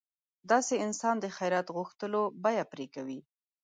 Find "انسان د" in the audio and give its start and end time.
0.85-1.25